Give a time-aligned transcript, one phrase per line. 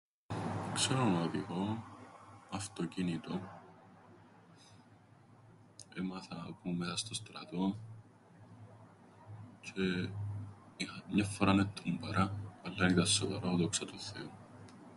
[0.73, 1.83] Ξέρω να οδηγώ
[2.51, 3.41] αυτοκίνητον.
[5.95, 7.77] Έμαθα που 'μουν μέσα στον στρατόν,
[9.61, 10.11] τζ̆αι...
[10.77, 12.35] είχα, μιαν φοράν εττούμπαρα,
[12.65, 14.31] αλλά εν ήταν σοβαρόν, δόξα τον θεόν.